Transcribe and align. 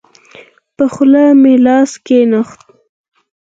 په 0.75 0.85
خوله 0.93 1.23
مې 1.41 1.53
لاس 1.65 1.91
کېښود. 2.05 2.65